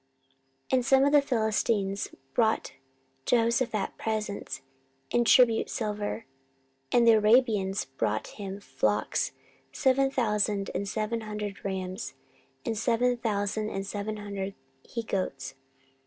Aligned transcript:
14:017:011 0.71 0.77
Also 0.79 0.87
some 0.87 1.05
of 1.05 1.11
the 1.11 1.21
Philistines 1.21 2.07
brought 2.33 2.73
Jehoshaphat 3.27 3.97
presents, 3.99 4.63
and 5.13 5.27
tribute 5.27 5.69
silver; 5.69 6.25
and 6.91 7.05
the 7.07 7.11
Arabians 7.11 7.85
brought 7.85 8.25
him 8.29 8.59
flocks, 8.59 9.33
seven 9.71 10.09
thousand 10.09 10.71
and 10.73 10.89
seven 10.89 11.21
hundred 11.21 11.63
rams, 11.63 12.15
and 12.65 12.75
seven 12.79 13.15
thousand 13.15 13.69
and 13.69 13.85
seven 13.85 14.17
hundred 14.17 14.55
he 14.81 15.03
goats. 15.03 15.53